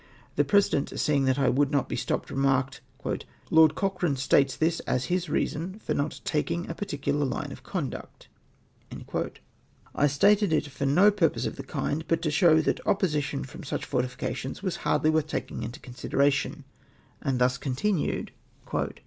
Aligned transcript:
The 0.35 0.43
President— 0.43 0.99
seeing 0.99 1.25
that 1.25 1.37
I 1.37 1.51
woidd 1.51 1.69
not 1.69 1.87
be 1.87 1.95
stopped— 1.95 2.31
remarked 2.31 2.81
—"Lord 3.51 3.75
Cochrane 3.75 4.15
states 4.15 4.55
this 4.57 4.79
as 4.87 5.05
his 5.13 5.29
reason 5.29 5.77
for 5.77 5.93
not 5.93 6.21
taking 6.25 6.67
a 6.67 6.73
2?articidar 6.73 7.29
line 7.31 7.51
of 7.51 7.61
conduct.'^ 7.61 8.27
I 9.93 10.07
stated 10.07 10.51
it 10.53 10.65
for 10.69 10.87
no 10.87 11.11
purpose 11.11 11.45
of 11.45 11.55
the 11.55 11.61
kind, 11.63 12.03
but 12.07 12.23
to 12.23 12.31
show 12.31 12.61
that 12.61 12.83
opposition 12.87 13.43
from 13.43 13.63
such 13.63 13.85
fortifications 13.85 14.63
was 14.63 14.77
hardly 14.77 15.11
worth 15.11 15.27
taking 15.27 15.61
into 15.61 15.79
considera 15.79 16.31
tion, 16.33 16.63
and 17.21 17.37
thus 17.37 17.59
continued:— 17.59 18.07
EVIDENCE 18.07 18.29
KECEIVED 18.29 18.31
BECAUSE 18.31 18.65
OPPOSED 18.65 18.71
TO 18.71 18.77
AIINE. 18.95 18.99